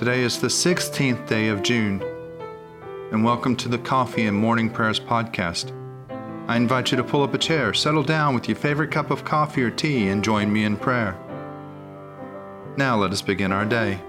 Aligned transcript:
Today 0.00 0.22
is 0.22 0.40
the 0.40 0.48
16th 0.48 1.28
day 1.28 1.48
of 1.48 1.62
June, 1.62 2.02
and 3.12 3.22
welcome 3.22 3.54
to 3.56 3.68
the 3.68 3.76
Coffee 3.76 4.24
and 4.24 4.34
Morning 4.34 4.70
Prayers 4.70 4.98
podcast. 4.98 5.74
I 6.48 6.56
invite 6.56 6.90
you 6.90 6.96
to 6.96 7.04
pull 7.04 7.22
up 7.22 7.34
a 7.34 7.38
chair, 7.38 7.74
settle 7.74 8.02
down 8.02 8.34
with 8.34 8.48
your 8.48 8.56
favorite 8.56 8.90
cup 8.90 9.10
of 9.10 9.26
coffee 9.26 9.62
or 9.62 9.70
tea, 9.70 10.08
and 10.08 10.24
join 10.24 10.50
me 10.50 10.64
in 10.64 10.78
prayer. 10.78 11.18
Now 12.78 12.96
let 12.96 13.12
us 13.12 13.20
begin 13.20 13.52
our 13.52 13.66
day. 13.66 14.00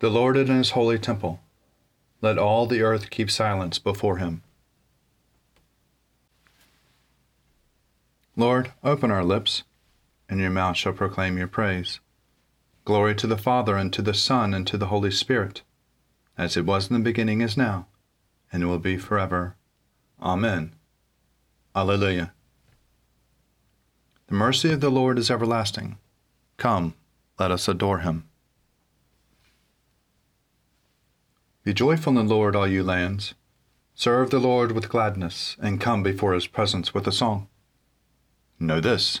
The 0.00 0.10
Lord 0.10 0.36
in 0.36 0.48
his 0.48 0.70
holy 0.70 0.98
temple. 0.98 1.38
Let 2.20 2.36
all 2.36 2.66
the 2.66 2.82
earth 2.82 3.10
keep 3.10 3.30
silence 3.30 3.78
before 3.78 4.16
him. 4.16 4.42
Lord, 8.34 8.72
open 8.82 9.12
our 9.12 9.22
lips 9.22 9.62
and 10.30 10.38
your 10.38 10.48
mouth 10.48 10.76
shall 10.76 10.92
proclaim 10.92 11.36
your 11.36 11.48
praise. 11.48 11.98
Glory 12.84 13.14
to 13.16 13.26
the 13.26 13.36
Father, 13.36 13.76
and 13.76 13.92
to 13.92 14.00
the 14.00 14.14
Son, 14.14 14.54
and 14.54 14.66
to 14.68 14.78
the 14.78 14.86
Holy 14.86 15.10
Spirit, 15.10 15.62
as 16.38 16.56
it 16.56 16.64
was 16.64 16.88
in 16.88 16.94
the 16.94 17.00
beginning, 17.00 17.40
is 17.40 17.56
now, 17.56 17.88
and 18.52 18.66
will 18.66 18.78
be 18.78 18.96
forever. 18.96 19.56
Amen. 20.22 20.72
Alleluia. 21.74 22.32
The 24.28 24.34
mercy 24.34 24.72
of 24.72 24.80
the 24.80 24.90
Lord 24.90 25.18
is 25.18 25.30
everlasting. 25.30 25.98
Come, 26.56 26.94
let 27.38 27.50
us 27.50 27.66
adore 27.68 27.98
him. 27.98 28.24
Be 31.64 31.74
joyful 31.74 32.18
in 32.18 32.26
the 32.26 32.34
Lord, 32.34 32.54
all 32.54 32.68
you 32.68 32.84
lands. 32.84 33.34
Serve 33.94 34.30
the 34.30 34.38
Lord 34.38 34.72
with 34.72 34.88
gladness, 34.88 35.56
and 35.60 35.80
come 35.80 36.02
before 36.02 36.32
his 36.32 36.46
presence 36.46 36.94
with 36.94 37.06
a 37.06 37.12
song. 37.12 37.48
Know 38.58 38.80
this 38.80 39.20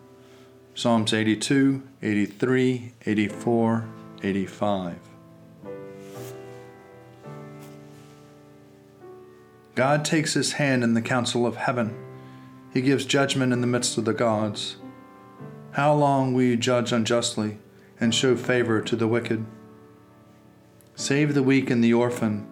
Psalms 0.73 1.13
82, 1.13 1.83
83, 2.01 2.93
84, 3.05 3.85
85. 4.23 4.95
God 9.75 10.05
takes 10.05 10.33
his 10.33 10.53
hand 10.53 10.81
in 10.83 10.93
the 10.93 11.01
council 11.01 11.45
of 11.45 11.57
heaven. 11.57 11.93
He 12.73 12.81
gives 12.81 13.03
judgment 13.03 13.51
in 13.51 13.59
the 13.59 13.67
midst 13.67 13.97
of 13.97 14.05
the 14.05 14.13
gods. 14.13 14.77
How 15.71 15.93
long 15.93 16.33
will 16.33 16.43
you 16.43 16.55
judge 16.55 16.93
unjustly 16.93 17.57
and 17.99 18.15
show 18.15 18.37
favor 18.37 18.81
to 18.81 18.95
the 18.95 19.09
wicked? 19.09 19.45
Save 20.95 21.33
the 21.33 21.43
weak 21.43 21.69
and 21.69 21.83
the 21.83 21.93
orphan. 21.93 22.47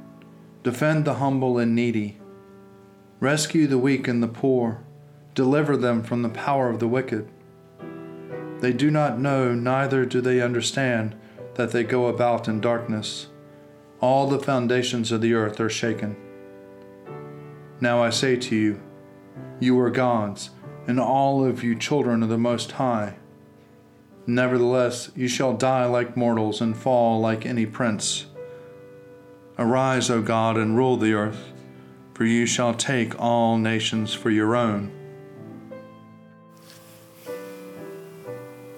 Defend 0.64 1.06
the 1.06 1.16
humble 1.16 1.58
and 1.58 1.74
needy. 1.74 2.20
Rescue 3.22 3.66
the 3.66 3.78
weak 3.78 4.10
and 4.10 4.22
the 4.22 4.28
poor. 4.28 4.84
Deliver 5.36 5.78
them 5.78 6.04
from 6.04 6.22
the 6.22 6.30
power 6.30 6.70
of 6.70 6.80
the 6.80 6.88
wicked. 6.88 7.30
They 8.60 8.74
do 8.74 8.92
not 8.92 9.20
know, 9.20 9.54
neither 9.54 10.06
do 10.06 10.22
they 10.22 10.42
understand, 10.42 11.16
that 11.56 11.72
they 11.72 11.84
go 11.84 12.08
about 12.08 12.48
in 12.48 12.60
darkness. 12.60 13.28
All 14.02 14.28
the 14.28 14.40
foundations 14.40 15.12
of 15.12 15.22
the 15.22 15.34
earth 15.34 15.60
are 15.60 15.70
shaken. 15.70 16.16
Now 17.82 18.04
I 18.04 18.10
say 18.10 18.36
to 18.36 18.56
you, 18.56 18.82
you 19.60 19.80
are 19.80 19.90
gods, 19.90 20.52
and 20.88 21.00
all 21.00 21.44
of 21.44 21.64
you 21.64 21.76
children 21.76 22.24
of 22.24 22.30
the 22.30 22.38
Most 22.38 22.74
High. 22.74 23.16
Nevertheless, 24.26 25.12
you 25.16 25.28
shall 25.28 25.54
die 25.54 25.86
like 25.86 26.18
mortals 26.18 26.62
and 26.62 26.78
fall 26.78 27.20
like 27.20 27.46
any 27.46 27.66
prince. 27.66 28.26
Arise, 29.58 30.10
O 30.10 30.22
God, 30.22 30.58
and 30.58 30.78
rule 30.78 30.98
the 30.98 31.14
earth, 31.14 31.52
for 32.14 32.26
you 32.26 32.46
shall 32.46 32.74
take 32.74 33.20
all 33.20 33.58
nations 33.58 34.14
for 34.14 34.30
your 34.30 34.56
own. 34.56 34.92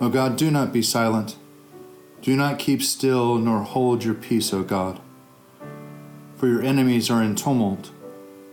O 0.02 0.10
God, 0.10 0.36
do 0.36 0.50
not 0.50 0.74
be 0.74 0.82
silent. 0.82 1.36
Do 2.24 2.36
not 2.36 2.58
keep 2.58 2.82
still, 2.82 3.38
nor 3.38 3.62
hold 3.62 4.04
your 4.04 4.16
peace, 4.16 4.52
O 4.52 4.64
God. 4.64 5.00
For 6.38 6.48
your 6.48 6.64
enemies 6.64 7.12
are 7.12 7.22
in 7.22 7.36
tumult, 7.36 7.92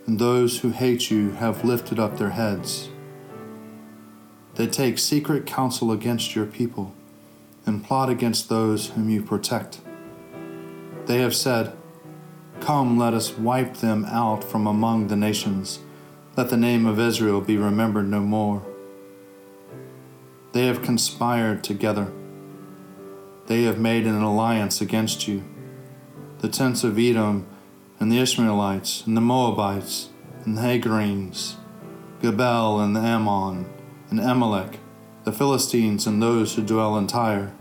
and 0.06 0.18
those 0.18 0.58
who 0.58 0.72
hate 0.72 1.10
you 1.10 1.30
have 1.32 1.64
lifted 1.64 1.98
up 1.98 2.18
their 2.18 2.30
heads. 2.30 2.90
They 4.56 4.66
take 4.66 4.98
secret 4.98 5.46
counsel 5.46 5.90
against 5.90 6.36
your 6.36 6.44
people, 6.44 6.92
and 7.64 7.82
plot 7.82 8.10
against 8.10 8.50
those 8.50 8.88
whom 8.88 9.08
you 9.08 9.22
protect. 9.22 9.80
They 11.06 11.20
have 11.20 11.34
said, 11.34 11.74
Come, 12.60 12.98
let 12.98 13.14
us 13.14 13.38
wipe 13.38 13.78
them 13.78 14.04
out 14.04 14.44
from 14.44 14.66
among 14.66 15.08
the 15.08 15.16
nations. 15.16 15.78
Let 16.36 16.50
the 16.50 16.58
name 16.58 16.84
of 16.84 17.00
Israel 17.00 17.40
be 17.40 17.56
remembered 17.56 18.10
no 18.10 18.20
more. 18.20 18.62
They 20.52 20.66
have 20.66 20.82
conspired 20.82 21.62
together. 21.62 22.10
They 23.46 23.64
have 23.64 23.78
made 23.78 24.06
an 24.06 24.22
alliance 24.22 24.80
against 24.80 25.28
you. 25.28 25.44
The 26.38 26.48
tents 26.48 26.84
of 26.84 26.98
Edom, 26.98 27.46
and 28.00 28.10
the 28.10 28.18
Ishmaelites, 28.18 29.06
and 29.06 29.16
the 29.16 29.20
Moabites, 29.20 30.08
and 30.44 30.56
the 30.56 30.62
Hagarenes, 30.62 31.56
Gebal, 32.22 32.82
and 32.82 32.96
the 32.96 33.00
Ammon, 33.00 33.66
and 34.08 34.20
Amalek, 34.20 34.78
the 35.24 35.32
Philistines, 35.32 36.06
and 36.06 36.22
those 36.22 36.54
who 36.54 36.62
dwell 36.62 36.96
in 36.96 37.06
Tyre. 37.06 37.52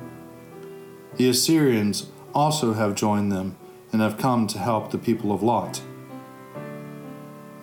The 1.17 1.27
Assyrians 1.27 2.07
also 2.33 2.73
have 2.73 2.95
joined 2.95 3.31
them, 3.31 3.57
and 3.91 4.01
have 4.01 4.17
come 4.17 4.47
to 4.47 4.59
help 4.59 4.91
the 4.91 4.97
people 4.97 5.31
of 5.33 5.43
Lot. 5.43 5.81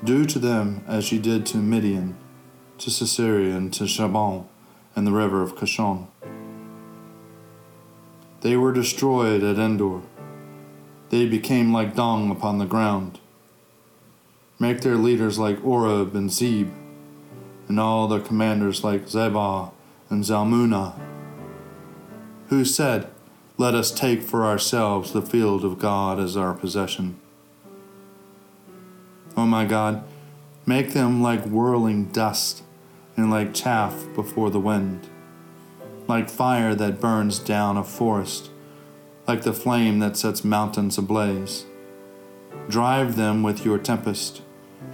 Do 0.02 0.26
to 0.26 0.38
them 0.38 0.84
as 0.86 1.12
you 1.12 1.18
did 1.18 1.46
to 1.46 1.58
Midian, 1.58 2.16
to 2.78 2.90
Sisera, 2.90 3.54
and 3.56 3.72
to 3.74 3.86
Jabin 3.86 4.44
and 4.96 5.06
the 5.06 5.12
river 5.12 5.42
of 5.42 5.56
Kishon. 5.56 6.06
They 8.40 8.56
were 8.56 8.72
destroyed 8.72 9.42
at 9.42 9.58
Endor. 9.58 10.02
They 11.10 11.26
became 11.26 11.72
like 11.72 11.94
dung 11.94 12.30
upon 12.30 12.58
the 12.58 12.66
ground. 12.66 13.18
Make 14.58 14.82
their 14.82 14.96
leaders 14.96 15.38
like 15.38 15.64
Oreb 15.64 16.14
and 16.14 16.30
Zeb, 16.30 16.68
and 17.68 17.80
all 17.80 18.06
their 18.06 18.20
commanders 18.20 18.84
like 18.84 19.06
Zebah 19.06 19.72
and 20.10 20.22
Zalmunna, 20.22 20.98
who 22.48 22.64
said, 22.64 23.08
Let 23.56 23.74
us 23.74 23.90
take 23.90 24.22
for 24.22 24.44
ourselves 24.44 25.12
the 25.12 25.22
field 25.22 25.64
of 25.64 25.78
God 25.78 26.20
as 26.20 26.36
our 26.36 26.54
possession. 26.54 27.18
O 29.36 29.42
oh 29.42 29.46
my 29.46 29.64
God, 29.64 30.04
make 30.66 30.92
them 30.92 31.22
like 31.22 31.44
whirling 31.44 32.06
dust 32.06 32.62
and 33.16 33.30
like 33.30 33.54
chaff 33.54 34.06
before 34.14 34.50
the 34.50 34.60
wind, 34.60 35.08
like 36.08 36.28
fire 36.28 36.74
that 36.74 37.00
burns 37.00 37.38
down 37.38 37.76
a 37.76 37.84
forest, 37.84 38.50
like 39.26 39.42
the 39.42 39.52
flame 39.52 39.98
that 40.00 40.16
sets 40.16 40.44
mountains 40.44 40.98
ablaze. 40.98 41.64
Drive 42.68 43.16
them 43.16 43.42
with 43.42 43.64
your 43.64 43.78
tempest, 43.78 44.42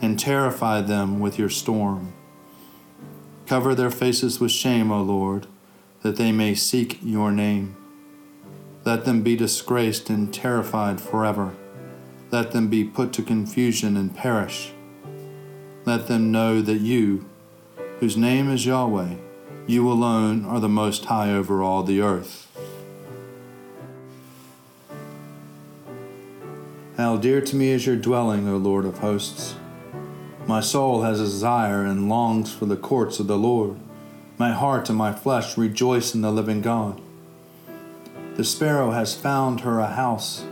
and 0.03 0.19
terrify 0.19 0.81
them 0.81 1.21
with 1.21 1.39
your 1.39 1.49
storm. 1.49 2.13
Cover 3.47 3.75
their 3.75 3.91
faces 3.91 4.41
with 4.41 4.51
shame, 4.51 4.91
O 4.91 5.03
Lord, 5.03 5.47
that 6.03 6.17
they 6.17 6.33
may 6.33 6.55
seek 6.55 6.99
your 7.03 7.33
name. 7.33 7.77
Let 8.85 9.05
them 9.05 9.23
be 9.23 9.37
disgraced 9.37 10.09
and 10.09 10.33
terrified 10.33 11.01
forever. 11.01 11.55
Let 12.31 12.53
them 12.53 12.69
be 12.69 12.85
put 12.85 13.13
to 13.15 13.23
confusion 13.23 13.97
and 13.97 14.15
perish. 14.15 14.73
Let 15.85 16.07
them 16.07 16.31
know 16.31 16.63
that 16.63 16.81
you, 16.81 17.29
whose 18.01 18.17
name 18.17 18.51
is 18.51 18.65
Yahweh. 18.65 19.15
You 19.67 19.91
alone 19.93 20.47
are 20.47 20.59
the 20.59 20.71
most 20.71 21.05
high 21.05 21.31
over 21.31 21.63
all 21.63 21.83
the 21.83 22.01
earth. 22.01 22.51
How 26.97 27.19
dear 27.19 27.43
to 27.43 27.57
me 27.57 27.69
is 27.69 27.85
your 27.85 27.97
dwelling, 27.97 28.49
O 28.49 28.57
Lord 28.57 28.87
of 28.87 28.99
hosts. 28.99 29.55
My 30.47 30.61
soul 30.61 31.03
has 31.03 31.21
a 31.21 31.25
desire 31.25 31.85
and 31.85 32.09
longs 32.09 32.51
for 32.51 32.65
the 32.65 32.77
courts 32.77 33.21
of 33.21 33.27
the 33.27 33.37
Lord. 33.37 33.77
My 34.39 34.53
heart 34.53 34.89
and 34.89 34.97
my 34.97 35.13
flesh 35.13 35.59
rejoice 35.59 36.15
in 36.15 36.23
the 36.23 36.33
living 36.33 36.63
God. 36.63 36.99
The 38.37 38.45
sparrow 38.45 38.93
has 38.93 39.15
found 39.15 39.61
her 39.61 39.79
a 39.79 39.89
house, 39.89 40.43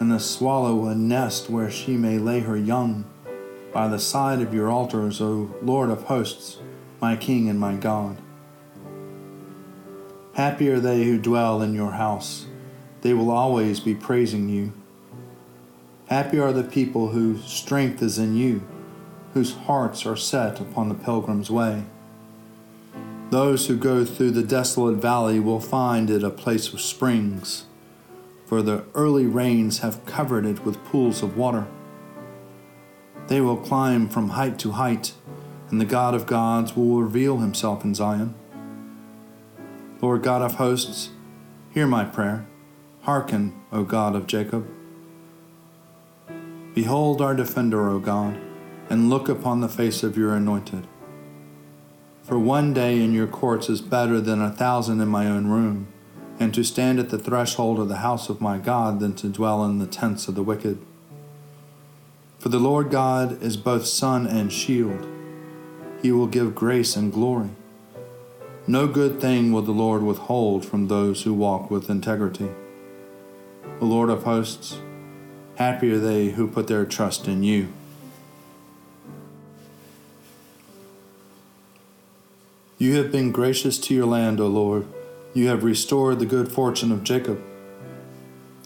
and 0.00 0.10
the 0.10 0.18
swallow 0.18 0.86
a 0.86 0.94
nest 0.96 1.48
where 1.48 1.70
she 1.70 1.96
may 1.96 2.18
lay 2.18 2.40
her 2.40 2.56
young. 2.56 3.04
By 3.72 3.86
the 3.86 4.00
side 4.00 4.40
of 4.40 4.52
your 4.52 4.68
altars, 4.68 5.20
O 5.20 5.54
Lord 5.62 5.90
of 5.90 6.04
hosts, 6.04 6.58
my 7.06 7.14
King 7.14 7.48
and 7.48 7.60
my 7.60 7.76
God. 7.76 8.16
Happy 10.34 10.68
are 10.68 10.80
they 10.80 11.04
who 11.04 11.16
dwell 11.20 11.62
in 11.62 11.72
your 11.72 11.92
house, 11.92 12.46
they 13.02 13.14
will 13.14 13.30
always 13.30 13.78
be 13.78 13.94
praising 13.94 14.48
you. 14.48 14.72
Happy 16.08 16.36
are 16.40 16.52
the 16.52 16.64
people 16.64 17.10
whose 17.10 17.44
strength 17.44 18.02
is 18.02 18.18
in 18.18 18.34
you, 18.34 18.66
whose 19.34 19.54
hearts 19.54 20.04
are 20.04 20.16
set 20.16 20.58
upon 20.60 20.88
the 20.88 20.96
pilgrim's 20.96 21.48
way. 21.48 21.84
Those 23.30 23.68
who 23.68 23.76
go 23.76 24.04
through 24.04 24.32
the 24.32 24.42
desolate 24.42 24.96
valley 24.96 25.38
will 25.38 25.60
find 25.60 26.10
it 26.10 26.24
a 26.24 26.30
place 26.30 26.72
of 26.72 26.80
springs, 26.80 27.66
for 28.46 28.62
the 28.62 28.82
early 28.94 29.26
rains 29.26 29.78
have 29.78 30.04
covered 30.06 30.44
it 30.44 30.64
with 30.64 30.84
pools 30.86 31.22
of 31.22 31.36
water. 31.36 31.68
They 33.28 33.40
will 33.40 33.58
climb 33.58 34.08
from 34.08 34.30
height 34.30 34.58
to 34.58 34.72
height, 34.72 35.12
and 35.70 35.80
the 35.80 35.84
God 35.84 36.14
of 36.14 36.26
gods 36.26 36.76
will 36.76 37.02
reveal 37.02 37.38
himself 37.38 37.84
in 37.84 37.94
Zion. 37.94 38.34
Lord 40.00 40.22
God 40.22 40.42
of 40.42 40.54
hosts, 40.54 41.10
hear 41.70 41.86
my 41.86 42.04
prayer. 42.04 42.46
Hearken, 43.02 43.54
O 43.72 43.84
God 43.84 44.14
of 44.14 44.26
Jacob. 44.26 44.68
Behold 46.74 47.22
our 47.22 47.34
defender, 47.34 47.88
O 47.88 47.98
God, 47.98 48.38
and 48.90 49.08
look 49.08 49.28
upon 49.28 49.60
the 49.60 49.68
face 49.68 50.02
of 50.02 50.16
your 50.16 50.34
anointed. 50.34 50.86
For 52.22 52.38
one 52.38 52.74
day 52.74 53.00
in 53.00 53.14
your 53.14 53.28
courts 53.28 53.68
is 53.68 53.80
better 53.80 54.20
than 54.20 54.42
a 54.42 54.50
thousand 54.50 55.00
in 55.00 55.08
my 55.08 55.28
own 55.28 55.46
room, 55.46 55.86
and 56.38 56.52
to 56.52 56.64
stand 56.64 56.98
at 56.98 57.10
the 57.10 57.18
threshold 57.18 57.78
of 57.78 57.88
the 57.88 57.98
house 57.98 58.28
of 58.28 58.40
my 58.40 58.58
God 58.58 59.00
than 59.00 59.14
to 59.14 59.28
dwell 59.28 59.64
in 59.64 59.78
the 59.78 59.86
tents 59.86 60.28
of 60.28 60.34
the 60.34 60.42
wicked. 60.42 60.78
For 62.38 62.48
the 62.48 62.58
Lord 62.58 62.90
God 62.90 63.40
is 63.42 63.56
both 63.56 63.86
sun 63.86 64.26
and 64.26 64.52
shield. 64.52 65.06
He 66.06 66.12
will 66.12 66.28
give 66.28 66.54
grace 66.54 66.94
and 66.94 67.12
glory. 67.12 67.48
No 68.68 68.86
good 68.86 69.20
thing 69.20 69.50
will 69.50 69.62
the 69.62 69.72
Lord 69.72 70.04
withhold 70.04 70.64
from 70.64 70.86
those 70.86 71.24
who 71.24 71.34
walk 71.34 71.68
with 71.68 71.90
integrity. 71.90 72.48
The 73.80 73.86
Lord 73.86 74.08
of 74.08 74.22
hosts, 74.22 74.78
happy 75.56 75.90
are 75.90 75.98
they 75.98 76.28
who 76.28 76.46
put 76.46 76.68
their 76.68 76.84
trust 76.84 77.26
in 77.26 77.42
you. 77.42 77.72
You 82.78 82.94
have 82.98 83.10
been 83.10 83.32
gracious 83.32 83.76
to 83.80 83.92
your 83.92 84.06
land, 84.06 84.38
O 84.38 84.46
Lord. 84.46 84.86
You 85.34 85.48
have 85.48 85.64
restored 85.64 86.20
the 86.20 86.24
good 86.24 86.52
fortune 86.52 86.92
of 86.92 87.02
Jacob. 87.02 87.42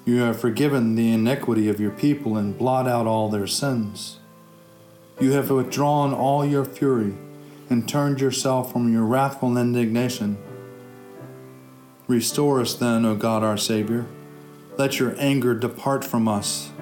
You 0.04 0.16
have 0.16 0.38
forgiven 0.38 0.94
the 0.94 1.10
iniquity 1.14 1.70
of 1.70 1.80
your 1.80 1.92
people 1.92 2.36
and 2.36 2.58
blot 2.58 2.86
out 2.86 3.06
all 3.06 3.30
their 3.30 3.46
sins. 3.46 4.18
You 5.18 5.32
have 5.32 5.48
withdrawn 5.48 6.12
all 6.12 6.44
your 6.44 6.66
fury 6.66 7.14
and 7.70 7.88
turned 7.88 8.20
yourself 8.20 8.72
from 8.72 8.92
your 8.92 9.04
wrathful 9.04 9.56
indignation. 9.56 10.36
Restore 12.08 12.60
us 12.60 12.74
then, 12.74 13.04
O 13.04 13.14
God 13.14 13.44
our 13.44 13.56
Savior. 13.56 14.06
Let 14.76 14.98
your 14.98 15.14
anger 15.18 15.54
depart 15.54 16.04
from 16.04 16.26
us. 16.26 16.72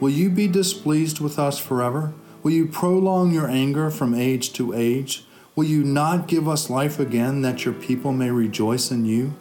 Will 0.00 0.10
you 0.10 0.30
be 0.30 0.48
displeased 0.48 1.20
with 1.20 1.38
us 1.38 1.58
forever? 1.58 2.14
Will 2.42 2.52
you 2.52 2.66
prolong 2.66 3.32
your 3.32 3.48
anger 3.48 3.90
from 3.90 4.14
age 4.14 4.54
to 4.54 4.72
age? 4.72 5.24
Will 5.54 5.64
you 5.64 5.84
not 5.84 6.26
give 6.26 6.48
us 6.48 6.70
life 6.70 6.98
again 6.98 7.42
that 7.42 7.66
your 7.66 7.74
people 7.74 8.12
may 8.12 8.30
rejoice 8.30 8.90
in 8.90 9.04
you? 9.04 9.34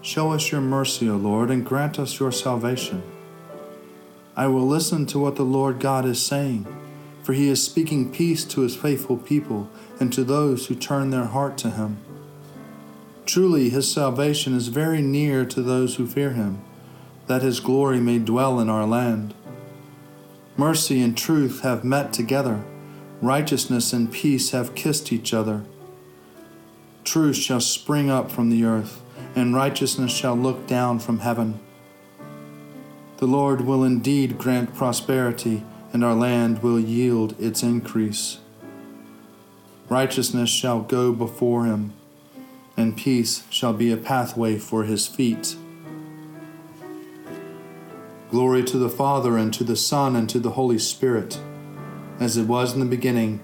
Show 0.00 0.32
us 0.32 0.50
your 0.50 0.62
mercy, 0.62 1.10
O 1.10 1.16
Lord, 1.16 1.50
and 1.50 1.66
grant 1.66 1.98
us 1.98 2.18
your 2.18 2.32
salvation. 2.32 3.02
I 4.34 4.46
will 4.46 4.66
listen 4.66 5.04
to 5.06 5.18
what 5.18 5.36
the 5.36 5.42
Lord 5.42 5.78
God 5.78 6.06
is 6.06 6.24
saying, 6.24 6.66
for 7.22 7.32
he 7.32 7.48
is 7.48 7.62
speaking 7.62 8.10
peace 8.10 8.44
to 8.44 8.62
his 8.62 8.76
faithful 8.76 9.16
people 9.16 9.68
and 9.98 10.12
to 10.12 10.24
those 10.24 10.66
who 10.66 10.74
turn 10.74 11.10
their 11.10 11.26
heart 11.26 11.58
to 11.58 11.70
him. 11.70 11.98
Truly, 13.26 13.70
his 13.70 13.90
salvation 13.90 14.54
is 14.56 14.68
very 14.68 15.02
near 15.02 15.44
to 15.44 15.62
those 15.62 15.96
who 15.96 16.06
fear 16.06 16.30
him, 16.30 16.62
that 17.26 17.42
his 17.42 17.60
glory 17.60 18.00
may 18.00 18.18
dwell 18.18 18.58
in 18.58 18.68
our 18.68 18.86
land. 18.86 19.34
Mercy 20.56 21.00
and 21.00 21.16
truth 21.16 21.62
have 21.62 21.84
met 21.84 22.12
together 22.12 22.64
Righteousness 23.22 23.92
and 23.92 24.10
peace 24.10 24.52
have 24.52 24.74
kissed 24.74 25.12
each 25.12 25.34
other. 25.34 25.62
Truth 27.04 27.36
shall 27.36 27.60
spring 27.60 28.08
up 28.08 28.30
from 28.30 28.48
the 28.48 28.64
earth, 28.64 29.02
and 29.34 29.54
righteousness 29.54 30.10
shall 30.10 30.34
look 30.34 30.66
down 30.66 31.00
from 31.00 31.18
heaven. 31.18 31.60
The 33.18 33.26
Lord 33.26 33.60
will 33.60 33.84
indeed 33.84 34.38
grant 34.38 34.74
prosperity, 34.74 35.64
and 35.92 36.04
our 36.04 36.14
land 36.14 36.62
will 36.62 36.80
yield 36.80 37.34
its 37.40 37.62
increase. 37.62 38.38
Righteousness 39.88 40.50
shall 40.50 40.80
go 40.80 41.12
before 41.12 41.64
him, 41.64 41.92
and 42.76 42.96
peace 42.96 43.44
shall 43.50 43.72
be 43.72 43.90
a 43.90 43.96
pathway 43.96 44.58
for 44.58 44.84
his 44.84 45.06
feet. 45.06 45.56
Glory 48.30 48.62
to 48.64 48.78
the 48.78 48.88
Father, 48.88 49.36
and 49.36 49.52
to 49.54 49.64
the 49.64 49.76
Son, 49.76 50.14
and 50.14 50.30
to 50.30 50.38
the 50.38 50.52
Holy 50.52 50.78
Spirit 50.78 51.40
as 52.20 52.36
it 52.36 52.46
was 52.46 52.74
in 52.74 52.80
the 52.80 52.86
beginning, 52.86 53.40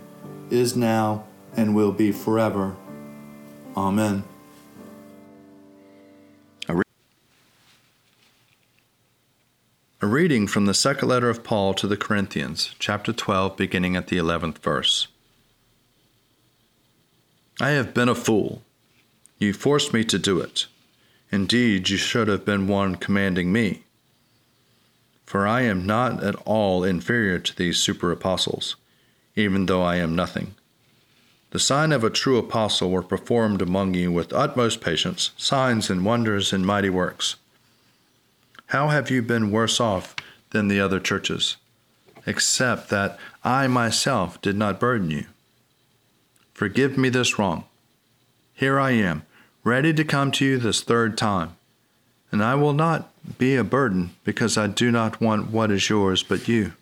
is 0.50 0.76
now, 0.76 1.24
and 1.56 1.74
will 1.74 1.90
be 1.90 2.12
forever. 2.12 2.76
Amen. 3.74 4.22
A 10.02 10.06
reading 10.06 10.46
from 10.46 10.66
the 10.66 10.74
second 10.74 11.08
letter 11.08 11.30
of 11.30 11.42
Paul 11.42 11.74
to 11.74 11.86
the 11.86 11.96
Corinthians, 11.96 12.74
chapter 12.78 13.12
12, 13.12 13.56
beginning 13.56 13.96
at 13.96 14.08
the 14.08 14.18
11th 14.18 14.58
verse. 14.58 15.08
I 17.60 17.70
have 17.70 17.94
been 17.94 18.08
a 18.08 18.14
fool. 18.14 18.62
You 19.38 19.52
forced 19.52 19.92
me 19.92 20.04
to 20.04 20.18
do 20.18 20.40
it. 20.40 20.66
Indeed, 21.30 21.88
you 21.88 21.96
should 21.96 22.28
have 22.28 22.44
been 22.44 22.68
one 22.68 22.96
commanding 22.96 23.52
me 23.52 23.84
for 25.26 25.46
I 25.46 25.62
am 25.62 25.84
not 25.84 26.22
at 26.22 26.36
all 26.46 26.84
inferior 26.84 27.40
to 27.40 27.56
these 27.56 27.78
super 27.78 28.12
apostles, 28.12 28.76
even 29.34 29.66
though 29.66 29.82
I 29.82 29.96
am 29.96 30.14
nothing. 30.14 30.54
The 31.50 31.58
sign 31.58 31.92
of 31.92 32.04
a 32.04 32.10
true 32.10 32.38
apostle 32.38 32.90
were 32.90 33.02
performed 33.02 33.60
among 33.60 33.94
you 33.94 34.12
with 34.12 34.32
utmost 34.32 34.80
patience, 34.80 35.32
signs 35.36 35.90
and 35.90 36.04
wonders 36.04 36.52
and 36.52 36.64
mighty 36.64 36.90
works. 36.90 37.36
How 38.70 38.88
have 38.88 39.10
you 39.10 39.22
been 39.22 39.52
worse 39.52 39.80
off 39.80 40.16
than 40.50 40.66
the 40.66 40.80
other 40.80 40.98
churches, 40.98 41.56
except 42.26 42.88
that 42.90 43.18
I 43.44 43.68
myself 43.68 44.40
did 44.42 44.56
not 44.56 44.80
burden 44.80 45.10
you? 45.10 45.26
Forgive 46.52 46.98
me 46.98 47.08
this 47.08 47.38
wrong. 47.38 47.64
Here 48.54 48.80
I 48.80 48.90
am, 48.90 49.22
ready 49.62 49.92
to 49.92 50.04
come 50.04 50.32
to 50.32 50.44
you 50.44 50.58
this 50.58 50.80
third 50.80 51.16
time, 51.16 51.56
and 52.32 52.42
I 52.42 52.56
will 52.56 52.72
not 52.72 53.12
be 53.38 53.54
a 53.54 53.62
burden, 53.62 54.16
because 54.24 54.58
I 54.58 54.66
do 54.66 54.90
not 54.90 55.20
want 55.20 55.50
what 55.50 55.70
is 55.70 55.88
yours 55.88 56.24
but 56.24 56.48
you. 56.48 56.72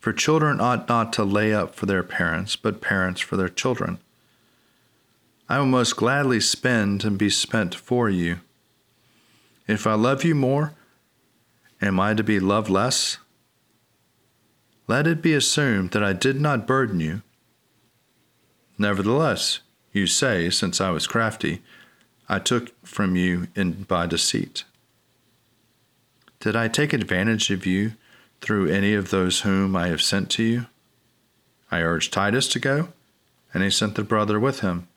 For 0.00 0.12
children 0.12 0.60
ought 0.60 0.88
not 0.88 1.12
to 1.14 1.24
lay 1.24 1.52
up 1.54 1.74
for 1.74 1.86
their 1.86 2.02
parents, 2.02 2.56
but 2.56 2.80
parents 2.80 3.20
for 3.20 3.36
their 3.36 3.48
children. 3.48 3.98
I 5.48 5.58
will 5.58 5.66
most 5.66 5.96
gladly 5.96 6.40
spend 6.40 7.04
and 7.04 7.18
be 7.18 7.30
spent 7.30 7.74
for 7.74 8.08
you. 8.08 8.40
If 9.68 9.86
I 9.86 9.94
love 9.94 10.24
you 10.24 10.34
more, 10.34 10.72
am 11.80 12.00
I 12.00 12.14
to 12.14 12.22
be 12.22 12.40
loved 12.40 12.68
less? 12.68 13.18
Let 14.86 15.06
it 15.06 15.22
be 15.22 15.34
assumed 15.34 15.92
that 15.92 16.02
I 16.02 16.12
did 16.12 16.40
not 16.40 16.66
burden 16.66 17.00
you. 17.00 17.22
Nevertheless, 18.78 19.60
you 19.92 20.06
say, 20.06 20.50
since 20.50 20.80
I 20.80 20.90
was 20.90 21.06
crafty, 21.06 21.62
I 22.28 22.38
took 22.38 22.72
from 22.84 23.16
you 23.16 23.48
in 23.54 23.84
by 23.84 24.06
deceit. 24.06 24.64
Did 26.40 26.56
I 26.56 26.68
take 26.68 26.92
advantage 26.92 27.50
of 27.50 27.66
you 27.66 27.92
through 28.40 28.70
any 28.70 28.94
of 28.94 29.10
those 29.10 29.40
whom 29.40 29.76
I 29.76 29.88
have 29.88 30.00
sent 30.00 30.30
to 30.30 30.42
you? 30.42 30.66
I 31.70 31.82
urged 31.82 32.12
Titus 32.12 32.48
to 32.48 32.58
go, 32.58 32.88
and 33.52 33.62
he 33.62 33.70
sent 33.70 33.94
the 33.94 34.02
brother 34.02 34.40
with 34.40 34.60
him. 34.60 34.88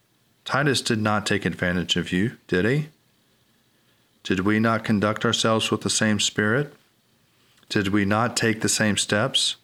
Titus 0.45 0.81
did 0.81 1.01
not 1.01 1.25
take 1.25 1.45
advantage 1.45 1.95
of 1.95 2.11
you, 2.11 2.37
did 2.47 2.65
he? 2.65 2.89
Did 4.23 4.41
we 4.41 4.59
not 4.59 4.85
conduct 4.85 5.25
ourselves 5.25 5.69
with 5.69 5.81
the 5.81 5.89
same 5.89 6.19
spirit? 6.19 6.73
Did 7.67 7.89
we 7.89 8.05
not 8.05 8.37
take 8.37 8.61
the 8.61 8.69
same 8.69 8.95
steps? 8.95 9.57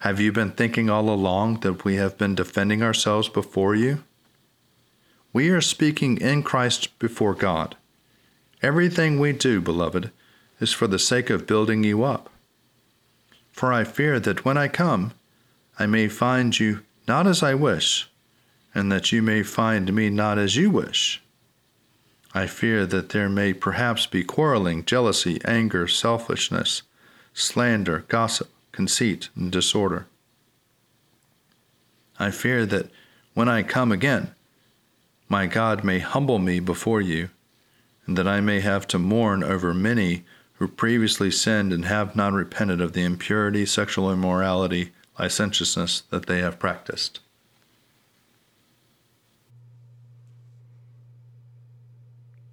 Have 0.00 0.20
you 0.20 0.32
been 0.32 0.50
thinking 0.50 0.90
all 0.90 1.08
along 1.08 1.60
that 1.60 1.84
we 1.84 1.96
have 1.96 2.18
been 2.18 2.34
defending 2.34 2.82
ourselves 2.82 3.28
before 3.28 3.74
you? 3.74 4.04
We 5.32 5.48
are 5.50 5.60
speaking 5.60 6.18
in 6.18 6.42
Christ 6.42 6.98
before 6.98 7.34
God. 7.34 7.76
Everything 8.62 9.18
we 9.18 9.32
do, 9.32 9.60
beloved, 9.60 10.10
is 10.58 10.72
for 10.72 10.86
the 10.86 10.98
sake 10.98 11.30
of 11.30 11.46
building 11.46 11.82
you 11.82 12.04
up. 12.04 12.28
For 13.50 13.72
I 13.72 13.84
fear 13.84 14.20
that 14.20 14.44
when 14.44 14.58
I 14.58 14.68
come, 14.68 15.12
I 15.78 15.86
may 15.86 16.08
find 16.08 16.58
you 16.58 16.80
not 17.08 17.26
as 17.26 17.42
I 17.42 17.54
wish, 17.54 18.10
and 18.74 18.92
that 18.92 19.12
you 19.12 19.22
may 19.22 19.42
find 19.42 19.92
me 19.94 20.10
not 20.10 20.36
as 20.36 20.56
you 20.56 20.70
wish. 20.70 21.22
I 22.32 22.46
fear 22.46 22.86
that 22.86 23.08
there 23.08 23.28
may 23.28 23.52
perhaps 23.52 24.06
be 24.06 24.22
quarreling, 24.22 24.84
jealousy, 24.84 25.40
anger, 25.44 25.88
selfishness, 25.88 26.82
slander, 27.34 28.04
gossip, 28.08 28.50
conceit, 28.72 29.28
and 29.34 29.50
disorder. 29.50 30.06
I 32.18 32.30
fear 32.30 32.66
that 32.66 32.90
when 33.34 33.48
I 33.48 33.62
come 33.62 33.90
again, 33.90 34.34
my 35.28 35.46
God 35.46 35.82
may 35.82 35.98
humble 35.98 36.38
me 36.38 36.60
before 36.60 37.00
you, 37.00 37.30
and 38.06 38.16
that 38.18 38.28
I 38.28 38.40
may 38.40 38.60
have 38.60 38.86
to 38.88 38.98
mourn 38.98 39.42
over 39.42 39.72
many 39.72 40.24
who 40.54 40.68
previously 40.68 41.30
sinned 41.30 41.72
and 41.72 41.86
have 41.86 42.14
not 42.14 42.32
repented 42.32 42.80
of 42.80 42.92
the 42.92 43.02
impurity, 43.02 43.64
sexual 43.64 44.12
immorality, 44.12 44.92
licentiousness 45.18 46.02
that 46.10 46.26
they 46.26 46.40
have 46.40 46.58
practiced. 46.58 47.20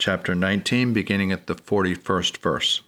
chapter 0.00 0.34
19, 0.34 0.92
beginning 0.94 1.30
at 1.30 1.46
the 1.46 1.54
41st 1.54 2.38
verse. 2.38 2.80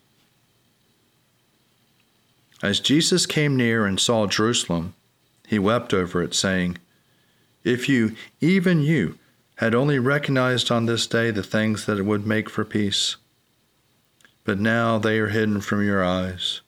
As 2.62 2.81
Jesus 2.81 3.26
came 3.26 3.57
near 3.57 3.85
and 3.85 4.00
saw 4.00 4.26
Jerusalem, 4.26 4.95
he 5.47 5.59
wept 5.59 5.92
over 5.92 6.23
it, 6.23 6.35
saying, 6.35 6.78
If 7.64 7.88
you, 7.88 8.16
even 8.40 8.81
you, 8.81 9.19
had 9.57 9.75
only 9.75 9.99
recognized 9.99 10.71
on 10.71 10.87
this 10.87 11.07
day 11.07 11.31
the 11.31 11.42
things 11.42 11.85
that 11.85 11.99
it 11.99 12.07
would 12.07 12.26
make 12.26 12.49
for 12.49 12.64
peace. 12.64 13.16
But 14.45 14.59
now 14.59 14.99
they 14.99 15.19
are 15.19 15.28
hidden 15.28 15.61
from 15.61 15.85
your 15.85 16.02
eyes. 16.02 16.62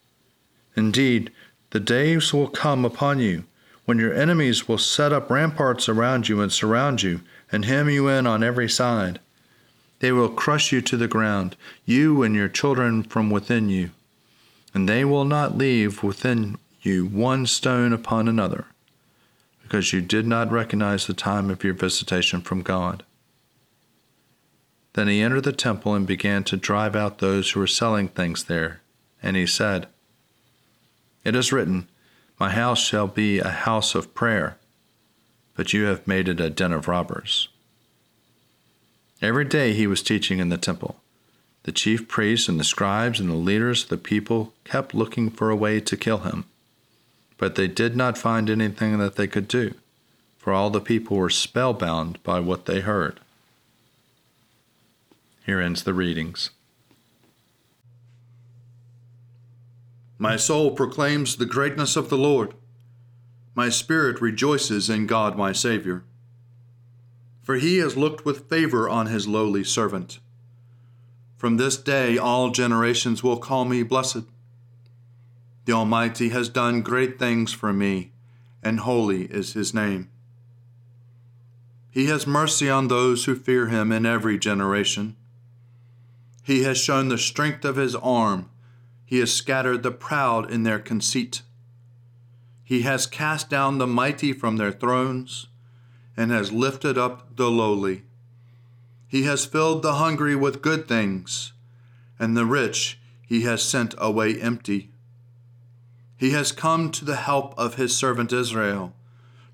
Indeed, 0.76 1.32
the 1.70 1.80
days 1.80 2.34
will 2.34 2.48
come 2.48 2.84
upon 2.84 3.18
you 3.18 3.44
when 3.86 3.98
your 3.98 4.12
enemies 4.12 4.68
will 4.68 4.78
set 4.78 5.12
up 5.12 5.30
ramparts 5.30 5.88
around 5.88 6.28
you 6.28 6.40
and 6.40 6.52
surround 6.52 7.02
you 7.02 7.20
and 7.50 7.64
hem 7.64 7.88
you 7.88 8.08
in 8.08 8.26
on 8.26 8.42
every 8.42 8.68
side. 8.68 9.20
They 10.00 10.12
will 10.12 10.28
crush 10.28 10.72
you 10.72 10.80
to 10.82 10.96
the 10.96 11.08
ground, 11.08 11.56
you 11.84 12.22
and 12.22 12.34
your 12.34 12.48
children 12.48 13.02
from 13.02 13.30
within 13.30 13.68
you 13.68 13.90
and 14.74 14.88
they 14.88 15.04
will 15.04 15.24
not 15.24 15.56
leave 15.56 16.02
within 16.02 16.58
you 16.82 17.06
one 17.06 17.46
stone 17.46 17.92
upon 17.92 18.26
another, 18.26 18.66
because 19.62 19.92
you 19.92 20.02
did 20.02 20.26
not 20.26 20.50
recognize 20.50 21.06
the 21.06 21.14
time 21.14 21.48
of 21.48 21.62
your 21.62 21.72
visitation 21.72 22.40
from 22.40 22.60
God. 22.60 23.04
Then 24.94 25.08
he 25.08 25.22
entered 25.22 25.44
the 25.44 25.52
temple 25.52 25.94
and 25.94 26.06
began 26.06 26.44
to 26.44 26.56
drive 26.56 26.94
out 26.94 27.18
those 27.18 27.52
who 27.52 27.60
were 27.60 27.66
selling 27.66 28.08
things 28.08 28.44
there. 28.44 28.80
And 29.22 29.36
he 29.36 29.46
said, 29.46 29.86
It 31.24 31.34
is 31.34 31.52
written, 31.52 31.88
My 32.38 32.50
house 32.50 32.80
shall 32.80 33.06
be 33.06 33.38
a 33.38 33.48
house 33.48 33.94
of 33.94 34.14
prayer, 34.14 34.56
but 35.56 35.72
you 35.72 35.84
have 35.84 36.06
made 36.06 36.28
it 36.28 36.40
a 36.40 36.50
den 36.50 36.72
of 36.72 36.86
robbers. 36.86 37.48
Every 39.24 39.46
day 39.46 39.72
he 39.72 39.86
was 39.86 40.02
teaching 40.02 40.38
in 40.38 40.50
the 40.50 40.58
temple 40.58 40.96
the 41.62 41.72
chief 41.72 42.08
priests 42.08 42.46
and 42.46 42.60
the 42.60 42.64
scribes 42.64 43.18
and 43.18 43.30
the 43.30 43.34
leaders 43.34 43.84
of 43.84 43.88
the 43.88 43.96
people 43.96 44.52
kept 44.64 44.94
looking 44.94 45.30
for 45.30 45.48
a 45.48 45.56
way 45.56 45.80
to 45.80 45.96
kill 45.96 46.18
him. 46.18 46.44
But 47.38 47.54
they 47.54 47.66
did 47.66 47.96
not 47.96 48.18
find 48.18 48.50
anything 48.50 48.98
that 48.98 49.16
they 49.16 49.26
could 49.26 49.48
do, 49.48 49.72
for 50.36 50.52
all 50.52 50.68
the 50.68 50.78
people 50.78 51.16
were 51.16 51.30
spellbound 51.30 52.22
by 52.22 52.38
what 52.38 52.66
they 52.66 52.80
heard. 52.80 53.18
Here 55.46 55.58
ends 55.58 55.84
the 55.84 55.94
readings. 55.94 56.50
My 60.18 60.36
soul 60.36 60.70
proclaims 60.72 61.36
the 61.36 61.46
greatness 61.46 61.96
of 61.96 62.10
the 62.10 62.18
Lord. 62.18 62.52
My 63.54 63.70
spirit 63.70 64.20
rejoices 64.20 64.90
in 64.90 65.06
God 65.06 65.38
my 65.38 65.52
Savior. 65.52 66.04
For 67.44 67.56
he 67.56 67.76
has 67.76 67.96
looked 67.96 68.24
with 68.24 68.48
favor 68.48 68.88
on 68.88 69.06
his 69.06 69.28
lowly 69.28 69.64
servant. 69.64 70.18
From 71.36 71.58
this 71.58 71.76
day 71.76 72.16
all 72.16 72.50
generations 72.50 73.22
will 73.22 73.36
call 73.36 73.66
me 73.66 73.82
blessed. 73.82 74.24
The 75.66 75.72
Almighty 75.72 76.30
has 76.30 76.48
done 76.48 76.80
great 76.80 77.18
things 77.18 77.52
for 77.52 77.70
me, 77.70 78.12
and 78.62 78.80
holy 78.80 79.24
is 79.24 79.52
his 79.52 79.74
name. 79.74 80.10
He 81.90 82.06
has 82.06 82.26
mercy 82.26 82.70
on 82.70 82.88
those 82.88 83.26
who 83.26 83.34
fear 83.34 83.68
him 83.68 83.92
in 83.92 84.06
every 84.06 84.38
generation. 84.38 85.14
He 86.42 86.62
has 86.62 86.78
shown 86.78 87.08
the 87.08 87.18
strength 87.18 87.64
of 87.64 87.76
his 87.76 87.94
arm. 87.94 88.48
He 89.04 89.18
has 89.18 89.32
scattered 89.32 89.82
the 89.82 89.90
proud 89.90 90.50
in 90.50 90.62
their 90.62 90.78
conceit. 90.78 91.42
He 92.64 92.82
has 92.82 93.06
cast 93.06 93.50
down 93.50 93.76
the 93.76 93.86
mighty 93.86 94.32
from 94.32 94.56
their 94.56 94.72
thrones 94.72 95.46
and 96.16 96.30
has 96.30 96.52
lifted 96.52 96.96
up 96.96 97.36
the 97.36 97.50
lowly. 97.50 98.02
He 99.06 99.22
has 99.24 99.44
filled 99.44 99.82
the 99.82 99.94
hungry 99.94 100.34
with 100.34 100.62
good 100.62 100.88
things, 100.88 101.52
and 102.18 102.36
the 102.36 102.46
rich 102.46 102.98
he 103.26 103.42
has 103.42 103.62
sent 103.62 103.94
away 103.98 104.40
empty. 104.40 104.90
He 106.16 106.30
has 106.30 106.52
come 106.52 106.90
to 106.92 107.04
the 107.04 107.16
help 107.16 107.54
of 107.58 107.74
his 107.74 107.96
servant 107.96 108.32
Israel, 108.32 108.94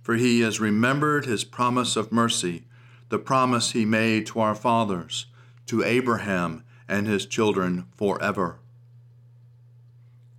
for 0.02 0.16
he 0.16 0.40
has 0.40 0.60
remembered 0.60 1.26
his 1.26 1.44
promise 1.44 1.96
of 1.96 2.12
mercy, 2.12 2.64
the 3.08 3.18
promise 3.18 3.72
he 3.72 3.84
made 3.84 4.26
to 4.26 4.40
our 4.40 4.54
fathers, 4.54 5.26
to 5.66 5.84
Abraham 5.84 6.64
and 6.88 7.06
his 7.06 7.26
children 7.26 7.86
forever. 7.96 8.58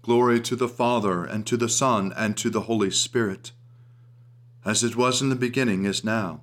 Glory 0.01 0.41
to 0.41 0.55
the 0.55 0.67
Father, 0.67 1.23
and 1.23 1.45
to 1.45 1.55
the 1.55 1.69
Son, 1.69 2.11
and 2.17 2.35
to 2.35 2.49
the 2.49 2.61
Holy 2.61 2.89
Spirit, 2.89 3.51
as 4.63 4.84
it 4.84 4.96
was 4.96 5.22
in 5.22 5.30
the 5.30 5.36
beginning, 5.36 5.86
is 5.86 6.03
now, 6.03 6.41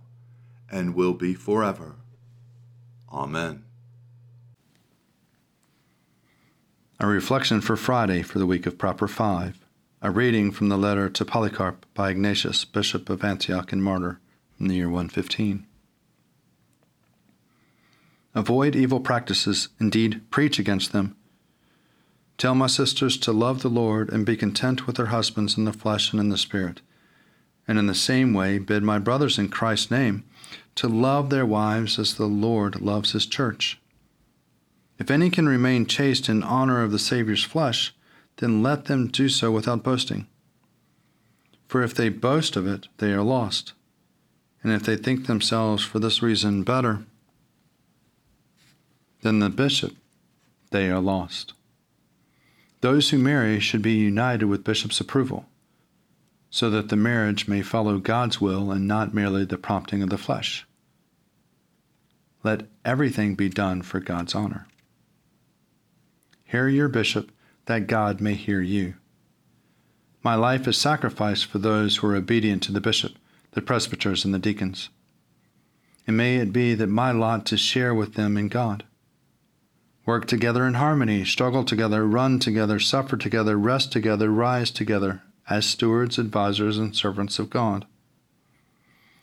and 0.71 0.95
will 0.95 1.15
be 1.15 1.35
forever. 1.35 1.97
Amen. 3.13 3.65
A 7.01 7.07
reflection 7.07 7.61
for 7.61 7.77
Friday 7.77 8.23
for 8.23 8.39
the 8.39 8.47
week 8.47 8.67
of 8.67 8.77
Proper 8.77 9.07
5. 9.07 9.65
A 10.03 10.11
reading 10.11 10.51
from 10.51 10.69
the 10.69 10.77
letter 10.77 11.09
to 11.09 11.25
Polycarp 11.25 11.87
by 11.95 12.11
Ignatius, 12.11 12.65
Bishop 12.65 13.09
of 13.09 13.25
Antioch 13.25 13.73
and 13.73 13.83
Martyr, 13.83 14.21
in 14.59 14.69
the 14.69 14.75
year 14.75 14.89
115. 14.89 15.67
Avoid 18.35 18.77
evil 18.77 19.01
practices, 19.01 19.69
indeed, 19.81 20.23
preach 20.31 20.59
against 20.59 20.93
them. 20.93 21.17
Tell 22.37 22.55
my 22.55 22.69
sisters 22.69 23.17
to 23.19 23.33
love 23.33 23.63
the 23.63 23.69
Lord 23.69 24.11
and 24.13 24.25
be 24.25 24.37
content 24.37 24.87
with 24.87 24.97
their 24.97 25.07
husbands 25.07 25.57
in 25.57 25.65
the 25.65 25.73
flesh 25.73 26.13
and 26.13 26.21
in 26.21 26.29
the 26.29 26.39
spirit. 26.39 26.81
And 27.69 27.79
in 27.79 27.87
the 27.87 27.95
same 27.95 28.33
way, 28.33 28.59
bid 28.59 28.83
my 28.83 28.99
brothers 28.99 29.39
in 29.39 29.51
Christ's 29.51 29.91
name 29.91 30.25
to 30.75 30.89
love 30.89 31.29
their 31.29 31.47
wives 31.47 31.99
as 31.99 32.15
the 32.15 32.27
Lord 32.27 32.81
loves 32.81 33.13
his 33.13 33.27
church. 33.27 33.79
If 34.99 35.11
any 35.11 35.31
can 35.31 35.49
remain 35.49 35.87
chaste 35.87 36.29
in 36.29 36.43
honor 36.43 36.83
of 36.83 36.91
the 36.91 36.99
Saviour's 36.99 37.45
flesh, 37.45 37.95
then 38.39 38.63
let 38.63 38.87
them 38.87 39.09
do 39.09 39.29
so 39.29 39.53
without 39.53 39.83
boasting. 39.83 40.27
For 41.67 41.83
if 41.83 41.95
they 41.95 42.09
boast 42.09 42.57
of 42.57 42.67
it, 42.67 42.89
they 42.99 43.13
are 43.13 43.23
lost. 43.23 43.75
And 44.63 44.73
if 44.73 44.83
they 44.83 44.97
think 44.97 45.27
themselves 45.27 45.85
for 45.85 45.99
this 45.99 46.23
reason 46.23 46.63
better 46.63 47.05
than 49.23 49.39
the 49.39 49.51
bishop, 49.51 49.95
they 50.71 50.89
are 50.91 51.01
lost. 51.01 51.53
Those 52.81 53.11
who 53.11 53.19
marry 53.19 53.59
should 53.61 53.83
be 53.83 53.95
united 53.95 54.47
with 54.47 54.65
bishop's 54.65 55.01
approval, 55.01 55.47
so 56.51 56.71
that 56.71 56.89
the 56.89 56.97
marriage 56.97 57.47
may 57.47 57.63
follow 57.63 57.99
God's 57.99 58.41
will 58.41 58.71
and 58.71 58.87
not 58.87 59.15
merely 59.15 59.45
the 59.45 59.59
prompting 59.59 60.03
of 60.03 60.11
the 60.11 60.19
flesh. 60.19 60.67
Let 62.43 62.67
everything 62.85 63.35
be 63.35 63.49
done 63.49 63.83
for 63.83 64.01
God's 64.01 64.35
honor. 64.35 64.67
Hear 66.45 66.69
your 66.69 66.89
bishop, 66.89 67.31
that 67.67 67.87
God 67.87 68.21
may 68.21 68.35
hear 68.35 68.63
you. 68.63 68.95
My 70.23 70.35
life 70.35 70.67
is 70.67 70.79
sacrificed 70.79 71.47
for 71.47 71.59
those 71.59 71.97
who 71.97 72.07
are 72.07 72.17
obedient 72.17 72.63
to 72.65 72.73
the 72.73 72.81
bishop, 72.81 73.13
the 73.53 73.61
presbyters, 73.61 74.25
and 74.25 74.33
the 74.33 74.39
deacons. 74.39 74.89
And 76.07 76.17
may 76.17 76.37
it 76.37 76.53
be 76.53 76.75
that 76.75 76.87
my 76.87 77.13
lot 77.13 77.45
to 77.47 77.59
share 77.59 77.95
with 77.95 78.15
them 78.15 78.39
in 78.39 78.49
God. 78.49 78.85
Work 80.07 80.27
together 80.27 80.67
in 80.67 80.75
harmony, 80.75 81.27
struggle 81.27 81.65
together, 81.65 82.07
run 82.07 82.39
together, 82.39 82.81
suffer 82.81 83.19
together, 83.19 83.59
rest 83.59 83.93
together, 83.93 84.31
rise 84.31 84.71
together, 84.71 85.23
as 85.51 85.67
stewards, 85.67 86.19
advisers, 86.19 86.79
and 86.79 86.95
servants 86.95 87.39
of 87.39 87.51
God. 87.51 87.87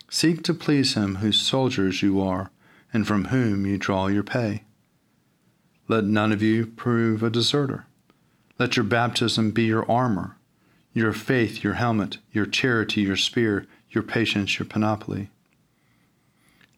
Seek 0.10 0.44
to 0.44 0.54
please 0.54 0.94
Him 0.94 1.16
whose 1.16 1.40
soldiers 1.40 2.02
you 2.02 2.22
are, 2.22 2.52
and 2.94 3.08
from 3.08 3.26
whom 3.26 3.66
you 3.66 3.78
draw 3.78 4.08
your 4.08 4.24
pay. 4.24 4.64
Let 5.88 6.06
none 6.06 6.32
of 6.32 6.42
you 6.42 6.66
prove 6.66 7.22
a 7.22 7.30
deserter. 7.30 7.86
Let 8.58 8.78
your 8.78 8.86
baptism 8.86 9.52
be 9.52 9.66
your 9.66 9.90
armor, 9.92 10.38
your 10.94 11.12
faith 11.12 11.64
your 11.64 11.74
helmet, 11.74 12.18
your 12.32 12.46
charity 12.46 13.02
your 13.02 13.18
spear, 13.18 13.68
your 13.90 14.04
patience 14.04 14.58
your 14.58 14.66
panoply. 14.66 15.30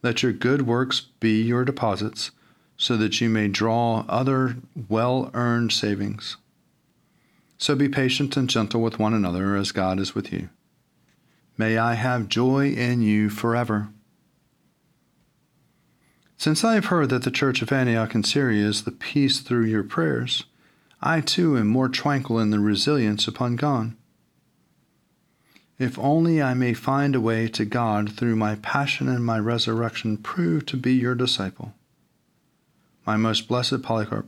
Let 0.02 0.24
your 0.24 0.32
good 0.34 0.64
works 0.64 1.02
be 1.20 1.42
your 1.42 1.64
deposits, 1.66 2.32
so 2.78 2.98
that 2.98 3.20
you 3.22 3.30
may 3.30 3.48
draw 3.48 4.06
other 4.08 4.58
well 4.90 5.32
earned 5.34 5.72
savings. 5.72 6.38
So 7.58 7.76
be 7.76 7.90
patient 7.90 8.38
and 8.38 8.50
gentle 8.50 8.82
with 8.82 9.00
one 9.00 9.14
another 9.14 9.56
as 9.56 9.72
God 9.72 10.00
is 10.00 10.14
with 10.14 10.32
you. 10.32 10.50
May 11.58 11.78
I 11.78 11.96
have 11.96 12.30
joy 12.30 12.70
in 12.70 13.02
you 13.02 13.30
forever. 13.30 13.90
Since 16.38 16.64
I 16.64 16.76
have 16.76 16.86
heard 16.86 17.10
that 17.10 17.24
the 17.24 17.32
church 17.32 17.64
of 17.64 17.72
Antioch 17.72 18.14
in 18.14 18.24
Syria 18.24 18.68
is 18.68 18.84
the 18.84 18.92
peace 18.92 19.40
through 19.40 19.66
your 19.66 19.84
prayers, 19.84 20.44
I 21.02 21.22
too 21.22 21.58
am 21.58 21.68
more 21.68 21.90
tranquil 21.90 22.40
in 22.40 22.52
the 22.52 22.60
resilience 22.60 23.28
upon 23.28 23.56
God. 23.56 23.96
If 25.80 25.98
only 25.98 26.42
I 26.42 26.54
may 26.54 26.74
find 26.74 27.16
a 27.16 27.22
way 27.22 27.48
to 27.50 27.66
God 27.66 28.12
through 28.12 28.36
my 28.36 28.56
passion 28.56 29.08
and 29.10 29.26
my 29.26 29.40
resurrection, 29.40 30.18
prove 30.18 30.66
to 30.68 30.78
be 30.78 30.94
your 30.94 31.16
disciple. 31.16 31.74
My 33.06 33.18
most 33.18 33.48
blessed 33.48 33.82
Polycarp, 33.82 34.28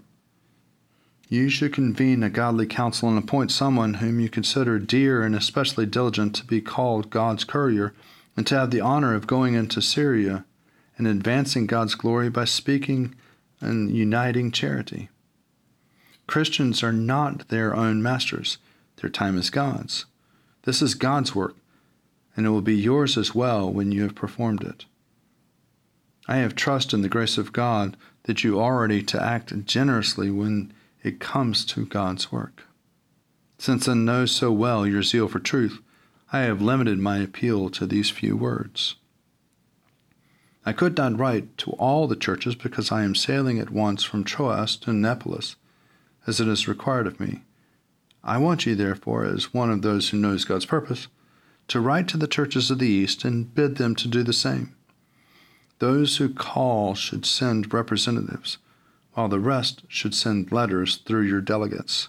you 1.29 1.47
should 1.47 1.71
convene 1.71 2.23
a 2.23 2.29
godly 2.29 2.65
council 2.65 3.07
and 3.07 3.17
appoint 3.17 3.51
someone 3.51 3.95
whom 3.95 4.19
you 4.19 4.27
consider 4.27 4.79
dear 4.79 5.21
and 5.21 5.35
especially 5.35 5.85
diligent 5.85 6.35
to 6.35 6.43
be 6.43 6.59
called 6.59 7.11
God's 7.11 7.43
courier, 7.43 7.93
and 8.35 8.47
to 8.47 8.55
have 8.55 8.71
the 8.71 8.81
honor 8.81 9.13
of 9.13 9.27
going 9.27 9.53
into 9.53 9.81
Syria 9.81 10.43
and 10.97 11.07
advancing 11.07 11.67
God's 11.67 11.93
glory 11.93 12.29
by 12.29 12.45
speaking 12.45 13.13
and 13.61 13.95
uniting 13.95 14.51
charity. 14.51 15.09
Christians 16.25 16.81
are 16.81 16.93
not 16.93 17.47
their 17.49 17.75
own 17.75 18.01
masters, 18.01 18.57
their 18.97 19.09
time 19.09 19.37
is 19.37 19.49
God's. 19.49 20.05
This 20.63 20.81
is 20.81 20.95
God's 20.95 21.35
work, 21.35 21.55
and 22.35 22.45
it 22.45 22.49
will 22.49 22.61
be 22.61 22.75
yours 22.75 23.17
as 23.17 23.35
well 23.35 23.71
when 23.71 23.91
you 23.91 24.01
have 24.03 24.15
performed 24.15 24.63
it. 24.63 24.85
I 26.27 26.37
have 26.37 26.55
trust 26.55 26.93
in 26.93 27.01
the 27.01 27.09
grace 27.09 27.37
of 27.37 27.53
God 27.53 27.97
that 28.23 28.43
you 28.43 28.59
are 28.59 28.81
ready 28.81 29.03
to 29.03 29.21
act 29.21 29.65
generously 29.65 30.31
when 30.31 30.73
it 31.03 31.19
comes 31.19 31.65
to 31.65 31.85
God's 31.85 32.31
work. 32.31 32.63
Since 33.57 33.87
I 33.87 33.93
know 33.93 34.25
so 34.25 34.51
well 34.51 34.87
your 34.87 35.03
zeal 35.03 35.27
for 35.27 35.39
truth, 35.39 35.79
I 36.31 36.39
have 36.39 36.61
limited 36.61 36.99
my 36.99 37.17
appeal 37.19 37.69
to 37.71 37.85
these 37.85 38.09
few 38.09 38.37
words. 38.37 38.95
I 40.65 40.73
could 40.73 40.95
not 40.97 41.17
write 41.17 41.57
to 41.59 41.71
all 41.71 42.07
the 42.07 42.15
churches 42.15 42.53
because 42.55 42.91
I 42.91 43.03
am 43.03 43.15
sailing 43.15 43.59
at 43.59 43.71
once 43.71 44.03
from 44.03 44.23
Troas 44.23 44.75
to 44.77 44.93
Neapolis, 44.93 45.55
as 46.27 46.39
it 46.39 46.47
is 46.47 46.67
required 46.67 47.07
of 47.07 47.19
me. 47.19 47.43
I 48.23 48.37
want 48.37 48.65
you, 48.65 48.75
therefore, 48.75 49.25
as 49.25 49.53
one 49.53 49.71
of 49.71 49.81
those 49.81 50.09
who 50.09 50.17
knows 50.17 50.45
God's 50.45 50.65
purpose, 50.65 51.07
to 51.69 51.79
write 51.79 52.07
to 52.09 52.17
the 52.17 52.27
churches 52.27 52.69
of 52.69 52.79
the 52.79 52.87
East 52.87 53.23
and 53.23 53.53
bid 53.53 53.77
them 53.77 53.95
to 53.95 54.07
do 54.07 54.23
the 54.23 54.33
same. 54.33 54.75
Those 55.79 56.17
who 56.17 56.33
call 56.33 56.93
should 56.93 57.25
send 57.25 57.73
representatives, 57.73 58.57
while 59.19 59.27
the 59.27 59.37
rest 59.37 59.83
should 59.89 60.15
send 60.15 60.49
letters 60.49 60.95
through 60.95 61.23
your 61.23 61.41
delegates. 61.41 62.07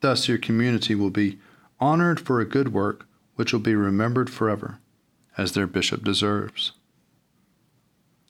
Thus, 0.00 0.26
your 0.26 0.36
community 0.36 0.96
will 0.96 1.10
be 1.10 1.38
honored 1.78 2.18
for 2.18 2.40
a 2.40 2.44
good 2.44 2.72
work 2.72 3.06
which 3.36 3.52
will 3.52 3.60
be 3.60 3.76
remembered 3.76 4.28
forever, 4.28 4.80
as 5.36 5.52
their 5.52 5.68
bishop 5.68 6.02
deserves. 6.02 6.72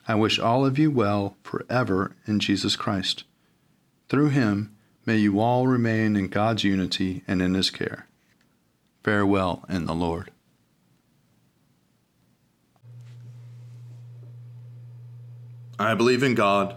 I 0.06 0.16
wish 0.16 0.38
all 0.38 0.66
of 0.66 0.78
you 0.78 0.90
well 0.90 1.38
forever 1.42 2.14
in 2.26 2.40
Jesus 2.40 2.76
Christ. 2.76 3.24
Through 4.10 4.28
him, 4.28 4.76
May 5.06 5.16
you 5.16 5.40
all 5.40 5.66
remain 5.66 6.14
in 6.14 6.28
God's 6.28 6.64
unity 6.64 7.22
and 7.26 7.40
in 7.40 7.54
His 7.54 7.70
care. 7.70 8.06
Farewell 9.02 9.64
in 9.66 9.86
the 9.86 9.94
Lord. 9.94 10.30
I 15.78 15.94
believe 15.94 16.22
in 16.22 16.34
God, 16.34 16.76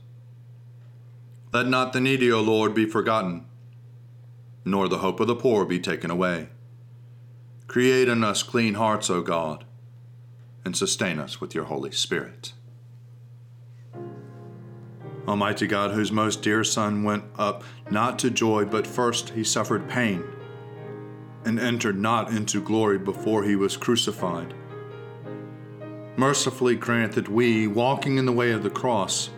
Let 1.53 1.67
not 1.67 1.91
the 1.91 1.99
needy, 1.99 2.31
O 2.31 2.39
Lord, 2.39 2.73
be 2.73 2.85
forgotten, 2.85 3.45
nor 4.63 4.87
the 4.87 4.99
hope 4.99 5.19
of 5.19 5.27
the 5.27 5.35
poor 5.35 5.65
be 5.65 5.79
taken 5.79 6.09
away. 6.09 6.47
Create 7.67 8.07
in 8.07 8.23
us 8.23 8.41
clean 8.41 8.75
hearts, 8.75 9.09
O 9.09 9.21
God, 9.21 9.65
and 10.63 10.77
sustain 10.77 11.19
us 11.19 11.41
with 11.41 11.53
your 11.53 11.65
Holy 11.65 11.91
Spirit. 11.91 12.53
Almighty 15.27 15.67
God, 15.67 15.91
whose 15.91 16.11
most 16.11 16.41
dear 16.41 16.63
Son 16.63 17.03
went 17.03 17.25
up 17.37 17.63
not 17.89 18.17
to 18.19 18.29
joy, 18.29 18.63
but 18.63 18.87
first 18.87 19.29
he 19.29 19.43
suffered 19.43 19.89
pain, 19.89 20.23
and 21.43 21.59
entered 21.59 21.99
not 21.99 22.29
into 22.29 22.61
glory 22.61 22.97
before 22.97 23.43
he 23.43 23.57
was 23.57 23.75
crucified. 23.75 24.53
Mercifully 26.15 26.75
grant 26.75 27.11
that 27.13 27.29
we, 27.29 27.67
walking 27.67 28.17
in 28.17 28.25
the 28.25 28.31
way 28.31 28.51
of 28.51 28.63
the 28.63 28.69
cross, 28.69 29.29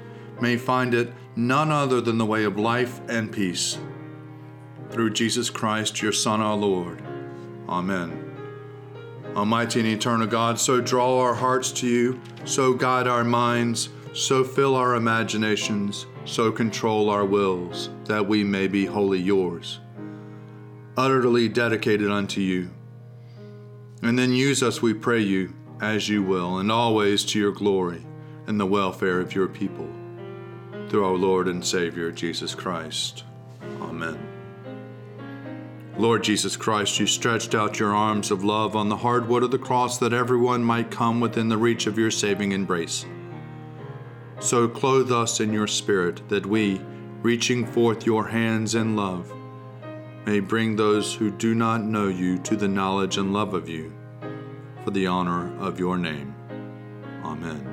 may 0.41 0.57
find 0.57 0.93
it 0.93 1.13
none 1.35 1.71
other 1.71 2.01
than 2.01 2.17
the 2.17 2.25
way 2.25 2.43
of 2.43 2.59
life 2.59 3.01
and 3.09 3.31
peace. 3.31 3.77
Through 4.89 5.11
Jesus 5.11 5.49
Christ, 5.49 6.01
your 6.01 6.11
Son, 6.11 6.41
our 6.41 6.55
Lord. 6.55 7.01
Amen. 7.67 8.19
Almighty 9.35 9.79
and 9.79 9.89
eternal 9.89 10.27
God, 10.27 10.59
so 10.59 10.79
draw 10.79 11.19
our 11.19 11.33
hearts 11.33 11.71
to 11.73 11.87
you, 11.87 12.21
so 12.45 12.73
guide 12.73 13.07
our 13.07 13.23
minds, 13.23 13.89
so 14.13 14.43
fill 14.43 14.75
our 14.75 14.93
imaginations, 14.93 16.05
so 16.25 16.51
control 16.51 17.09
our 17.09 17.25
wills, 17.25 17.89
that 18.05 18.27
we 18.27 18.43
may 18.43 18.67
be 18.67 18.85
wholly 18.85 19.19
yours, 19.19 19.79
utterly 20.95 21.49
dedicated 21.49 22.11
unto 22.11 22.41
you. 22.41 22.69
And 24.03 24.19
then 24.19 24.33
use 24.33 24.61
us, 24.61 24.83
we 24.83 24.93
pray 24.93 25.21
you, 25.21 25.55
as 25.81 26.07
you 26.09 26.21
will, 26.21 26.59
and 26.59 26.71
always 26.71 27.25
to 27.25 27.39
your 27.39 27.51
glory 27.51 28.05
and 28.45 28.59
the 28.59 28.65
welfare 28.67 29.19
of 29.19 29.33
your 29.33 29.47
people 29.47 29.89
through 30.93 31.05
our 31.05 31.17
Lord 31.17 31.47
and 31.47 31.65
Savior 31.65 32.11
Jesus 32.11 32.53
Christ. 32.53 33.23
Amen. 33.81 34.15
Lord 35.97 36.23
Jesus 36.23 36.55
Christ, 36.55 36.99
you 36.99 37.07
stretched 37.07 37.55
out 37.55 37.79
your 37.79 37.95
arms 37.95 38.29
of 38.29 38.43
love 38.43 38.75
on 38.75 38.89
the 38.89 38.97
hard 38.97 39.27
wood 39.27 39.41
of 39.41 39.49
the 39.49 39.57
cross 39.57 39.97
that 39.97 40.13
everyone 40.13 40.63
might 40.63 40.91
come 40.91 41.19
within 41.19 41.49
the 41.49 41.57
reach 41.57 41.87
of 41.87 41.97
your 41.97 42.11
saving 42.11 42.51
embrace. 42.51 43.07
So 44.39 44.67
clothe 44.67 45.11
us 45.11 45.39
in 45.39 45.51
your 45.51 45.65
Spirit 45.65 46.29
that 46.29 46.45
we, 46.45 46.79
reaching 47.23 47.65
forth 47.65 48.05
your 48.05 48.27
hands 48.27 48.75
in 48.75 48.95
love, 48.95 49.33
may 50.27 50.41
bring 50.41 50.75
those 50.75 51.15
who 51.15 51.31
do 51.31 51.55
not 51.55 51.81
know 51.81 52.07
you 52.07 52.37
to 52.37 52.55
the 52.55 52.67
knowledge 52.67 53.17
and 53.17 53.33
love 53.33 53.55
of 53.55 53.67
you, 53.67 53.91
for 54.83 54.91
the 54.91 55.07
honor 55.07 55.57
of 55.57 55.79
your 55.79 55.97
name. 55.97 56.35
Amen. 57.23 57.72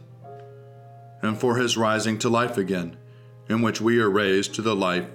and 1.21 1.37
for 1.37 1.57
his 1.57 1.77
rising 1.77 2.17
to 2.19 2.29
life 2.29 2.57
again, 2.57 2.97
in 3.47 3.61
which 3.61 3.81
we 3.81 3.99
are 3.99 4.09
raised 4.09 4.55
to 4.55 4.61
the 4.61 4.75
life 4.75 5.07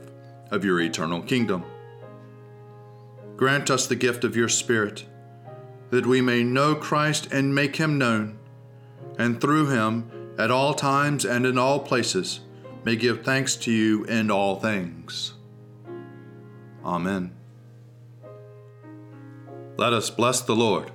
of 0.51 0.65
your 0.65 0.81
eternal 0.81 1.23
kingdom. 1.23 1.65
Grant 3.37 3.71
us 3.71 3.87
the 3.87 3.97
gift 3.97 4.25
of 4.25 4.37
your 4.37 4.49
Spirit, 4.49 5.05
that 5.91 6.07
we 6.07 6.21
may 6.21 6.43
know 6.43 6.75
Christ 6.75 7.33
and 7.33 7.55
make 7.55 7.77
him 7.77 7.99
known, 7.99 8.39
and 9.19 9.41
through 9.41 9.69
him, 9.69 10.11
at 10.39 10.51
all 10.51 10.75
times 10.75 11.25
and 11.25 11.47
in 11.47 11.59
all 11.59 11.81
places, 11.81 12.41
may 12.85 12.97
give 12.97 13.25
thanks 13.25 13.57
to 13.57 13.73
you 13.73 14.05
in 14.05 14.31
all 14.31 14.61
things. 14.61 15.35
Amen. 16.85 17.35
Let 19.77 19.93
us 19.93 20.09
bless 20.09 20.41
the 20.41 20.57
Lord. 20.57 20.91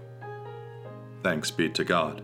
Thanks 1.22 1.52
be 1.52 1.70
to 1.70 1.84
God. 1.84 2.24